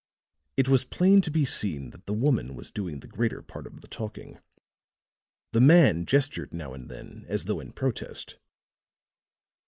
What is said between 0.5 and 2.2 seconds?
It was plain to be seen that the